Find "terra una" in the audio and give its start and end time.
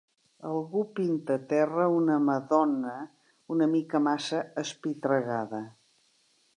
1.51-2.17